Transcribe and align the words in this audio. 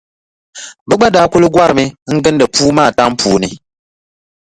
Bɛ 0.87 0.93
gba 0.97 1.07
daa 1.15 1.27
kuli 1.31 1.47
gɔrimi 1.53 1.85
n-gindi 2.15 2.45
puu 2.53 2.71
maa 2.77 2.95
tam 2.97 3.11
puuni. 3.19 3.49